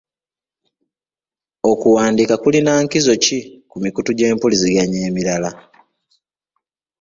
[1.71, 3.37] Okuwandiika kulina nkizo ki
[3.69, 5.51] ku mikutu gy'empuliziganya emirala?